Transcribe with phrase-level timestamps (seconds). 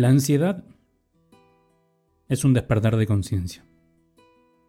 [0.00, 0.64] La ansiedad
[2.30, 3.66] es un despertar de conciencia.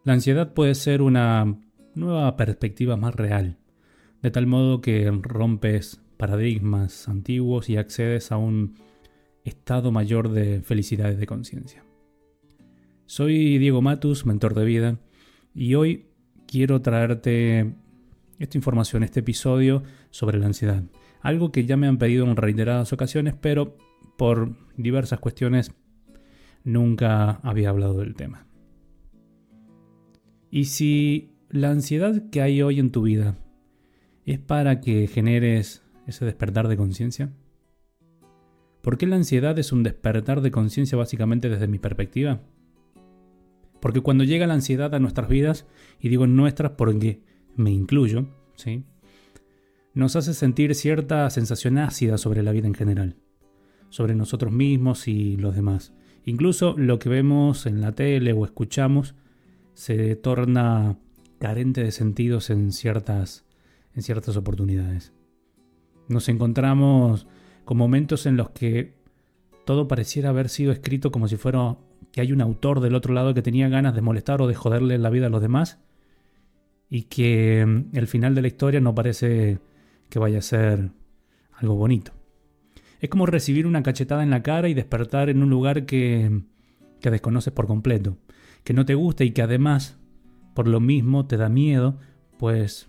[0.04, 1.58] La ansiedad puede ser una
[1.94, 3.56] nueva perspectiva más real,
[4.20, 8.74] de tal modo que rompes paradigmas antiguos y accedes a un
[9.42, 11.82] estado mayor de felicidad y de conciencia.
[13.06, 14.98] Soy Diego Matus, mentor de vida,
[15.54, 16.08] y hoy
[16.46, 17.72] quiero traerte
[18.38, 20.82] esta información, este episodio sobre la ansiedad.
[21.22, 23.78] Algo que ya me han pedido en reiteradas ocasiones, pero
[24.16, 25.72] por diversas cuestiones
[26.64, 28.46] nunca había hablado del tema.
[30.50, 33.36] Y si la ansiedad que hay hoy en tu vida
[34.24, 37.32] es para que generes ese despertar de conciencia,
[38.82, 42.40] ¿por qué la ansiedad es un despertar de conciencia básicamente desde mi perspectiva?
[43.80, 45.66] Porque cuando llega la ansiedad a nuestras vidas,
[45.98, 47.22] y digo nuestras porque
[47.56, 48.84] me incluyo, ¿sí?
[49.94, 53.16] nos hace sentir cierta sensación ácida sobre la vida en general,
[53.92, 55.92] sobre nosotros mismos y los demás.
[56.24, 59.14] Incluso lo que vemos en la tele o escuchamos
[59.74, 60.98] se torna
[61.38, 63.44] carente de sentidos en ciertas,
[63.94, 65.12] en ciertas oportunidades.
[66.08, 67.26] Nos encontramos
[67.66, 68.94] con momentos en los que
[69.66, 71.76] todo pareciera haber sido escrito como si fuera
[72.12, 74.96] que hay un autor del otro lado que tenía ganas de molestar o de joderle
[74.96, 75.80] la vida a los demás
[76.88, 79.58] y que mm, el final de la historia no parece
[80.08, 80.92] que vaya a ser
[81.52, 82.21] algo bonito.
[83.02, 86.42] Es como recibir una cachetada en la cara y despertar en un lugar que,
[87.00, 88.16] que desconoces por completo,
[88.62, 89.98] que no te gusta y que además,
[90.54, 91.98] por lo mismo, te da miedo,
[92.38, 92.88] pues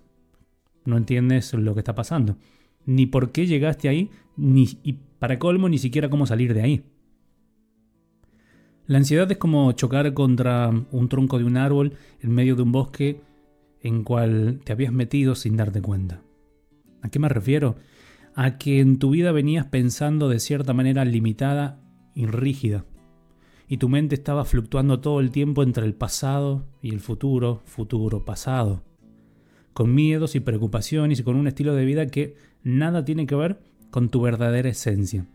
[0.85, 2.37] no entiendes lo que está pasando.
[2.85, 6.83] Ni por qué llegaste ahí, ni, y para colmo, ni siquiera cómo salir de ahí.
[8.85, 12.71] La ansiedad es como chocar contra un tronco de un árbol en medio de un
[12.71, 13.19] bosque
[13.81, 16.21] en cual te habías metido sin darte cuenta.
[17.01, 17.77] ¿A qué me refiero?
[18.35, 21.79] A que en tu vida venías pensando de cierta manera limitada
[22.15, 22.85] y rígida,
[23.67, 28.25] y tu mente estaba fluctuando todo el tiempo entre el pasado y el futuro, futuro,
[28.25, 28.83] pasado,
[29.73, 33.61] con miedos y preocupaciones y con un estilo de vida que nada tiene que ver
[33.89, 35.27] con tu verdadera esencia.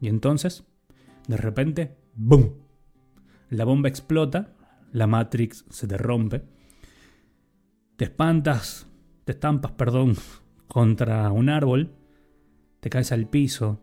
[0.00, 0.64] Y entonces,
[1.28, 2.54] de repente, ¡boom!
[3.50, 4.54] La bomba explota,
[4.92, 6.42] la Matrix se te rompe,
[7.96, 8.86] te espantas,
[9.24, 10.16] te estampas, perdón,
[10.68, 11.94] contra un árbol,
[12.80, 13.80] te caes al piso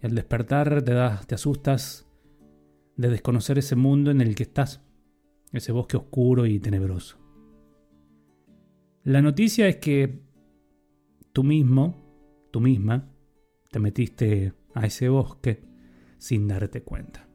[0.00, 2.08] y al despertar te, das, te asustas
[2.96, 4.82] de desconocer ese mundo en el que estás,
[5.52, 7.18] ese bosque oscuro y tenebroso.
[9.04, 10.22] La noticia es que
[11.32, 13.10] tú mismo, tú misma,
[13.70, 15.64] te metiste a ese bosque
[16.18, 17.28] sin darte cuenta,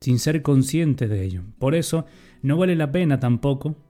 [0.00, 1.42] sin ser consciente de ello.
[1.58, 2.06] Por eso
[2.42, 3.85] no vale la pena tampoco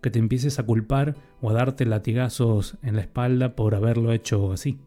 [0.00, 4.52] que te empieces a culpar o a darte latigazos en la espalda por haberlo hecho
[4.52, 4.78] así.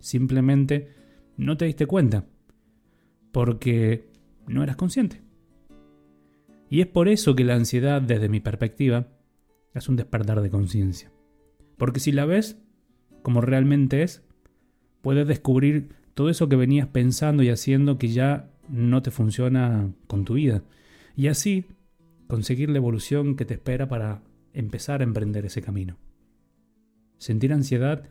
[0.00, 0.92] Simplemente
[1.36, 2.24] no te diste cuenta,
[3.32, 4.10] porque
[4.46, 5.22] no eras consciente.
[6.68, 9.08] Y es por eso que la ansiedad, desde mi perspectiva,
[9.74, 11.12] es un despertar de conciencia.
[11.76, 12.58] Porque si la ves
[13.22, 14.22] como realmente es,
[15.02, 20.24] puedes descubrir todo eso que venías pensando y haciendo que ya no te funciona con
[20.24, 20.62] tu vida.
[21.14, 21.66] Y así
[22.26, 24.22] conseguir la evolución que te espera para
[24.56, 25.98] empezar a emprender ese camino.
[27.18, 28.04] Sentir ansiedad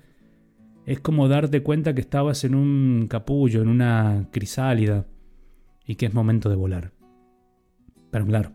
[0.86, 5.08] es como darte cuenta que estabas en un capullo, en una crisálida,
[5.86, 6.92] y que es momento de volar.
[8.12, 8.52] Pero claro,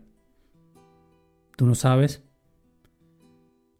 [1.57, 2.23] tú no sabes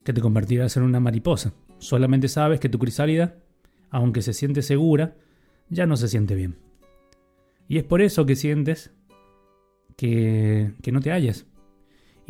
[0.04, 1.54] que te convertirás en una mariposa.
[1.78, 3.38] Solamente sabes que tu crisálida,
[3.90, 5.16] aunque se siente segura,
[5.70, 6.58] ya no se siente bien.
[7.68, 8.94] Y es por eso que sientes
[9.96, 11.46] que, que no te hallas,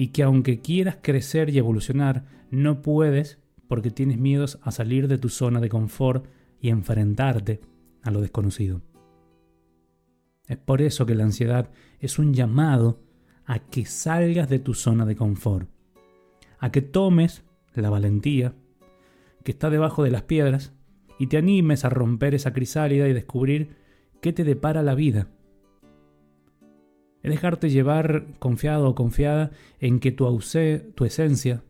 [0.01, 5.19] y que aunque quieras crecer y evolucionar, no puedes porque tienes miedos a salir de
[5.19, 6.25] tu zona de confort
[6.59, 7.61] y enfrentarte
[8.01, 8.81] a lo desconocido.
[10.47, 11.69] Es por eso que la ansiedad
[11.99, 12.99] es un llamado
[13.45, 15.69] a que salgas de tu zona de confort,
[16.57, 17.43] a que tomes
[17.75, 18.55] la valentía
[19.43, 20.73] que está debajo de las piedras
[21.19, 23.75] y te animes a romper esa crisálida y descubrir
[24.19, 25.27] qué te depara la vida
[27.23, 30.25] es dejarte llevar confiado o confiada en que tu,
[30.95, 31.63] tu esencia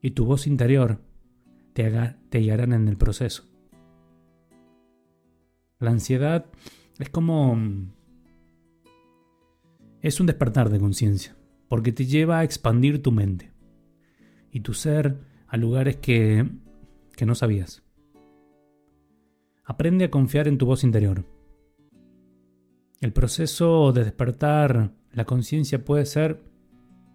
[0.00, 1.00] y tu voz interior
[1.72, 1.90] te,
[2.30, 3.44] te guiarán en el proceso.
[5.78, 6.46] La ansiedad
[6.98, 7.58] es como...
[10.00, 11.36] Es un despertar de conciencia,
[11.68, 13.52] porque te lleva a expandir tu mente
[14.50, 15.18] y tu ser
[15.48, 16.48] a lugares que,
[17.16, 17.82] que no sabías.
[19.64, 21.24] Aprende a confiar en tu voz interior
[23.00, 26.42] el proceso de despertar la conciencia puede ser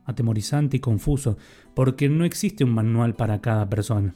[0.06, 1.38] atemorizante y confuso,
[1.74, 4.16] porque no existe un manual para cada persona.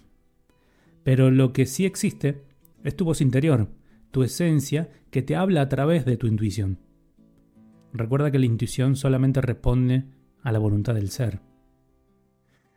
[1.04, 2.44] Pero lo que sí existe
[2.84, 3.70] es tu voz interior,
[4.12, 6.80] tu esencia que te habla a través de tu intuición.
[7.94, 10.06] Recuerda que la intuición solamente responde
[10.42, 11.42] a la voluntad del ser.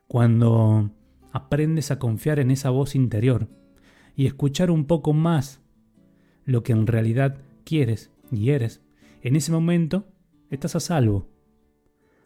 [0.06, 0.90] Cuando
[1.32, 3.48] aprendes a confiar en esa voz interior
[4.16, 5.60] y escuchar un poco más
[6.44, 8.82] lo que en realidad quieres y eres,
[9.22, 10.06] en ese momento
[10.50, 11.28] estás a salvo.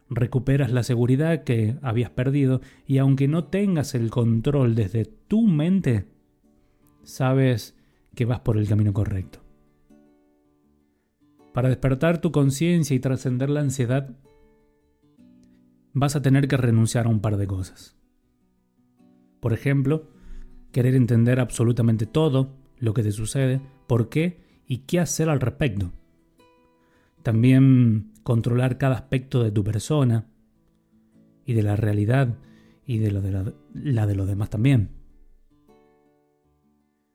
[0.09, 6.07] Recuperas la seguridad que habías perdido y aunque no tengas el control desde tu mente,
[7.03, 7.77] sabes
[8.15, 9.41] que vas por el camino correcto.
[11.53, 14.11] Para despertar tu conciencia y trascender la ansiedad,
[15.93, 17.97] vas a tener que renunciar a un par de cosas.
[19.41, 20.09] Por ejemplo,
[20.73, 24.41] querer entender absolutamente todo lo que te sucede, por qué
[24.73, 25.93] y qué hacer al respecto.
[27.23, 30.31] También controlar cada aspecto de tu persona
[31.45, 32.39] y de la realidad
[32.87, 33.11] y de,
[33.75, 34.93] la de los demás también.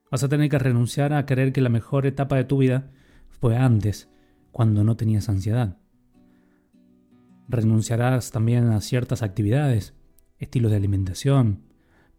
[0.08, 2.92] Vas a tener que renunciar a creer que la mejor etapa de tu vida
[3.28, 4.08] fue antes,
[4.52, 5.78] cuando no tenías ansiedad.
[7.48, 9.94] Renunciarás también a ciertas actividades,
[10.38, 11.64] estilos de alimentación,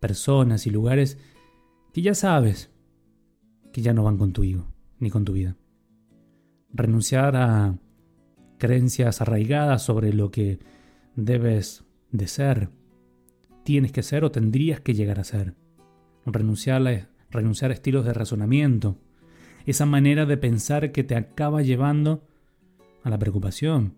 [0.01, 1.17] personas y lugares
[1.93, 2.73] que ya sabes
[3.71, 4.67] que ya no van contigo
[4.99, 5.55] ni con tu vida.
[6.71, 7.77] Renunciar a
[8.57, 10.59] creencias arraigadas sobre lo que
[11.15, 12.69] debes de ser,
[13.63, 15.55] tienes que ser o tendrías que llegar a ser.
[16.25, 18.97] Renunciar a, renunciar a estilos de razonamiento,
[19.65, 22.27] esa manera de pensar que te acaba llevando
[23.03, 23.95] a la preocupación.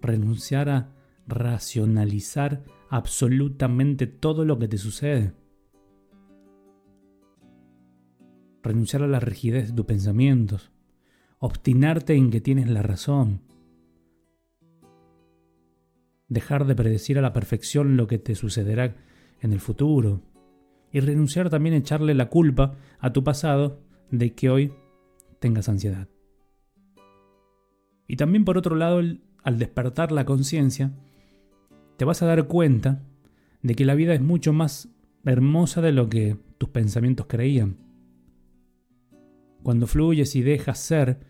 [0.00, 0.92] Renunciar a
[1.26, 5.32] racionalizar absolutamente todo lo que te sucede.
[8.64, 10.72] Renunciar a la rigidez de tus pensamientos.
[11.38, 13.42] Obstinarte en que tienes la razón.
[16.28, 18.96] Dejar de predecir a la perfección lo que te sucederá
[19.42, 20.22] en el futuro.
[20.90, 24.72] Y renunciar también a echarle la culpa a tu pasado de que hoy
[25.40, 26.08] tengas ansiedad.
[28.08, 29.02] Y también por otro lado,
[29.42, 30.90] al despertar la conciencia,
[31.98, 33.02] te vas a dar cuenta
[33.60, 34.88] de que la vida es mucho más
[35.26, 37.83] hermosa de lo que tus pensamientos creían.
[39.64, 41.20] Cuando fluyes y dejas ser,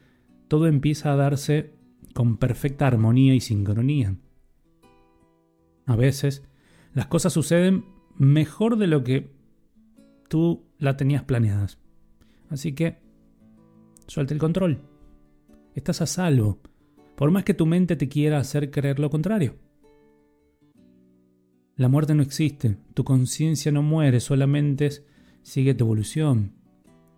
[0.49, 1.73] todo empieza a darse
[2.15, 4.17] con perfecta armonía y sincronía.
[5.87, 6.43] A veces,
[6.95, 7.85] las cosas suceden
[8.19, 9.31] mejor de lo que
[10.29, 11.79] tú la tenías planeadas.
[12.49, 12.99] Así que,
[14.09, 14.81] suelta el control.
[15.77, 16.59] Estás a salvo,
[17.15, 19.55] por más que tu mente te quiera hacer creer lo contrario.
[21.77, 24.91] La muerte no existe, tu conciencia no muere, solamente
[25.43, 26.64] sigue tu evolución.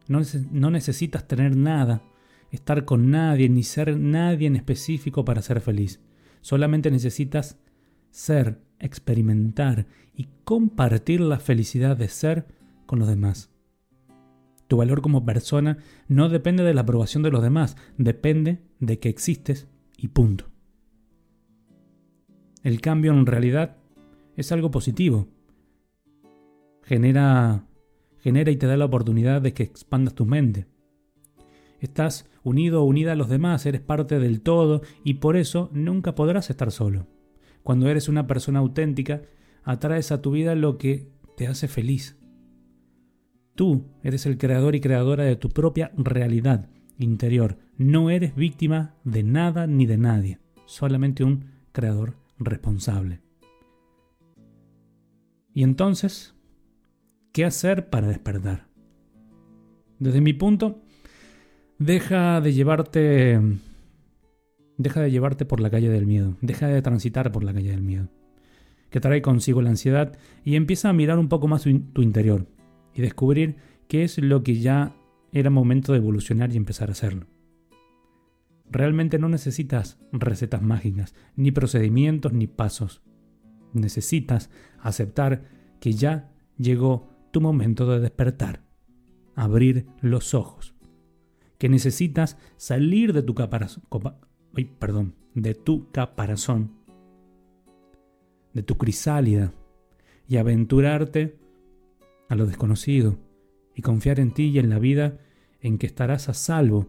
[0.09, 2.03] No, necesitas tener nada,
[2.51, 6.01] estar con nadie, ni ser nadie en específico para ser feliz.
[6.41, 7.59] Solamente necesitas
[8.11, 12.47] ser, experimentar y compartir la felicidad de ser
[12.87, 13.51] con los demás.
[14.69, 15.79] Tu valor como persona
[16.09, 20.47] no depende de la aprobación de los demás, depende de que existes y punto.
[22.63, 23.77] El cambio en realidad
[24.37, 25.29] es algo positivo.
[26.83, 27.65] Genera,
[28.27, 30.67] genera y te da la oportunidad de que expandas tu mente.
[31.79, 36.17] Estás unido o unida a los demás, eres parte del todo y por eso nunca
[36.17, 37.07] podrás estar solo.
[37.63, 39.23] Cuando eres una persona auténtica,
[39.63, 42.19] atraes a tu vida lo que te hace feliz.
[43.55, 46.69] Tú eres el creador y creadora de tu propia realidad
[46.99, 47.59] interior.
[47.77, 53.21] No eres víctima de nada ni de nadie, solamente un creador responsable.
[55.55, 56.36] Y entonces,
[57.37, 58.67] ¿qué hacer para despertar?
[59.99, 60.81] Desde mi punto,
[61.79, 63.39] deja de llevarte
[64.79, 67.83] deja de llevarte por la calle del miedo, deja de transitar por la calle del
[67.83, 68.09] miedo,
[68.89, 72.47] que trae consigo la ansiedad y empieza a mirar un poco más tu interior
[72.95, 74.97] y descubrir qué es lo que ya
[75.31, 77.27] era momento de evolucionar y empezar a hacerlo.
[78.71, 83.03] Realmente no necesitas recetas mágicas, ni procedimientos, ni pasos
[83.75, 84.49] necesitas
[84.81, 85.43] aceptar
[85.81, 88.63] que ya llegó tu momento de despertar,
[89.35, 90.75] abrir los ojos,
[91.59, 93.85] que necesitas salir de tu caparazón,
[94.79, 96.71] perdón, de tu caparazón,
[98.55, 99.53] de tu crisálida
[100.27, 101.39] y aventurarte
[102.31, 103.19] a lo desconocido
[103.75, 105.19] y confiar en ti y en la vida
[105.61, 106.89] en que estarás a salvo,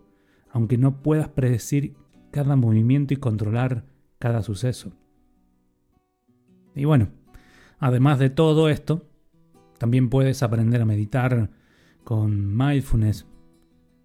[0.50, 1.98] aunque no puedas predecir
[2.32, 3.84] cada movimiento y controlar
[4.18, 4.94] cada suceso.
[6.74, 7.10] Y bueno,
[7.80, 9.10] además de todo esto,
[9.77, 11.50] también puedes aprender a meditar
[12.03, 13.27] con mindfulness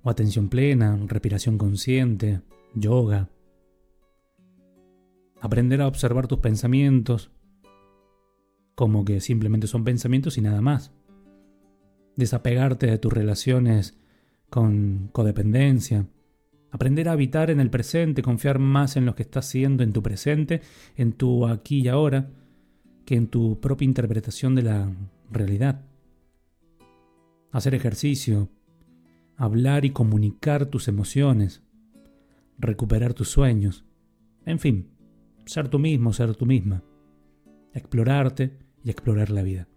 [0.03, 2.43] o atención plena, respiración consciente,
[2.75, 3.31] yoga.
[5.41, 7.31] Aprender a observar tus pensamientos
[8.75, 10.93] como que simplemente son pensamientos y nada más.
[12.17, 13.99] Desapegarte de tus relaciones
[14.51, 16.07] con codependencia.
[16.71, 20.03] Aprender a habitar en el presente, confiar más en lo que estás haciendo en tu
[20.03, 20.63] presente,
[20.97, 22.31] en tu aquí y ahora,
[23.05, 24.93] que en tu propia interpretación de la
[25.33, 25.85] realidad.
[27.51, 28.49] Hacer ejercicio,
[29.37, 31.63] hablar y comunicar tus emociones,
[32.59, 33.85] recuperar tus sueños,
[34.45, 34.91] en fin,
[35.47, 36.83] ser tú mismo, ser tú misma,
[37.73, 39.69] explorarte y explorar la vida.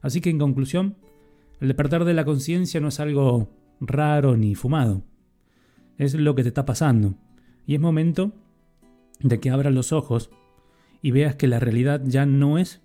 [0.00, 0.96] Así que en conclusión,
[1.60, 5.04] el despertar de la conciencia no es algo raro ni fumado,
[5.98, 7.14] es lo que te está pasando
[7.66, 8.32] y es momento
[9.20, 10.30] de que abras los ojos
[11.02, 12.82] y veas que la realidad ya no es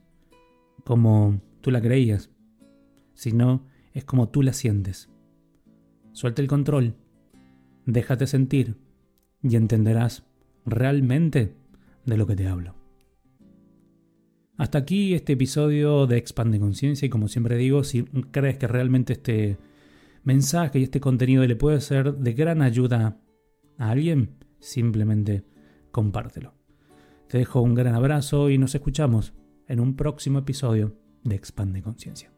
[0.83, 2.31] como tú la creías,
[3.13, 5.07] sino es como tú la sientes.
[6.13, 6.95] Suelta el control,
[7.85, 8.77] déjate sentir
[9.43, 10.25] y entenderás
[10.65, 11.53] realmente
[12.07, 12.73] de lo que te hablo.
[14.57, 19.13] Hasta aquí este episodio de Expande Conciencia y como siempre digo, si crees que realmente
[19.13, 19.59] este
[20.23, 23.19] mensaje y este contenido le puede ser de gran ayuda
[23.77, 25.45] a alguien, simplemente
[25.91, 26.55] compártelo.
[27.27, 29.33] Te dejo un gran abrazo y nos escuchamos
[29.67, 32.31] en un próximo episodio de Expande Conciencia.